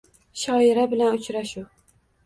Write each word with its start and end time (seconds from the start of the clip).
Shoira 0.43 0.87
bilan 0.95 1.21
uchrashuv 1.21 1.73